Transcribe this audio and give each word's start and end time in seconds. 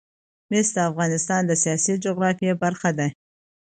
مس 0.49 0.67
د 0.75 0.77
افغانستان 0.89 1.41
د 1.45 1.51
سیاسي 1.63 1.93
جغرافیه 2.05 2.53
برخه 2.63 2.89
ده. 2.97 3.07